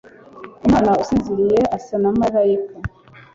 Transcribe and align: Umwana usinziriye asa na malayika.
Umwana 0.65 0.91
usinziriye 1.01 1.59
asa 1.75 1.95
na 2.01 2.11
malayika. 2.19 2.73